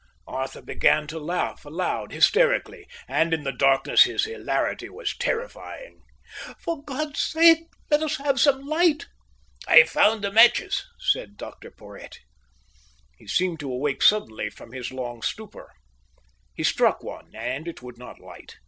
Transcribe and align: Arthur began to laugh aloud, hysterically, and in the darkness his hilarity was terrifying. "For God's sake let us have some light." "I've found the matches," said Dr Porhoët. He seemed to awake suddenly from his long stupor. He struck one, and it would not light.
Arthur 0.25 0.63
began 0.63 1.05
to 1.05 1.19
laugh 1.19 1.63
aloud, 1.63 2.11
hysterically, 2.11 2.87
and 3.07 3.35
in 3.35 3.43
the 3.43 3.51
darkness 3.51 4.05
his 4.05 4.23
hilarity 4.25 4.89
was 4.89 5.15
terrifying. 5.15 6.01
"For 6.57 6.83
God's 6.83 7.19
sake 7.21 7.67
let 7.91 8.01
us 8.01 8.17
have 8.17 8.39
some 8.39 8.65
light." 8.65 9.05
"I've 9.67 9.91
found 9.91 10.23
the 10.23 10.31
matches," 10.31 10.87
said 10.97 11.37
Dr 11.37 11.69
Porhoët. 11.69 12.15
He 13.15 13.27
seemed 13.27 13.59
to 13.59 13.71
awake 13.71 14.01
suddenly 14.01 14.49
from 14.49 14.71
his 14.71 14.89
long 14.89 15.21
stupor. 15.21 15.71
He 16.55 16.63
struck 16.63 17.03
one, 17.03 17.35
and 17.35 17.67
it 17.67 17.83
would 17.83 17.99
not 17.99 18.19
light. 18.19 18.55